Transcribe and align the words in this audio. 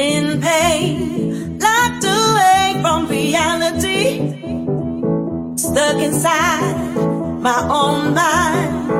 in 0.00 0.40
pain, 0.40 1.58
locked 1.58 2.04
away 2.04 2.78
from 2.80 3.06
reality, 3.06 4.16
stuck 5.56 5.96
inside 5.96 6.96
my 7.42 7.60
own 7.68 8.14
mind. 8.14 8.99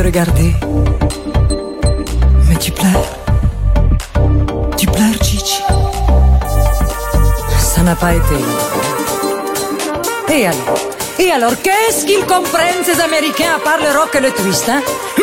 Te 0.00 0.06
regarder. 0.06 0.52
Mais 2.48 2.56
tu 2.56 2.70
pleures. 2.72 3.08
Tu 4.76 4.86
pleures, 4.86 5.22
Gigi. 5.22 5.62
Ça 7.58 7.82
n'a 7.82 7.94
pas 7.94 8.14
été. 8.14 8.38
Et 10.32 10.46
alors 10.46 10.76
Et 11.18 11.30
alors, 11.30 11.52
qu'est-ce 11.62 12.06
qu'ils 12.06 12.24
comprennent 12.24 12.84
ces 12.84 13.00
Américains 13.00 13.52
à 13.56 13.58
part 13.58 13.78
le 13.78 13.98
rock 13.98 14.14
et 14.14 14.20
le 14.20 14.30
twist, 14.30 14.68
hein 14.68 14.82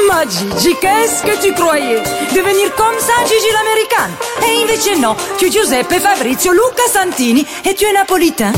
Ma 0.10 0.24
Gigi, 0.26 0.76
qu'est-ce 0.82 1.24
que 1.24 1.42
tu 1.44 1.54
croyais 1.54 2.02
Devenir 2.36 2.74
comme 2.76 3.00
ça, 3.00 3.14
Gigi 3.26 3.52
l'américaine 3.58 4.14
Et 4.46 4.64
invece 4.64 5.00
no, 5.00 5.16
tu 5.38 5.52
Giuseppe, 5.52 6.00
Fabrizio, 6.00 6.52
Luca 6.52 6.88
Santini 6.92 7.46
et 7.66 7.74
tu 7.74 7.86
es 7.86 7.94
napolitain. 7.94 8.52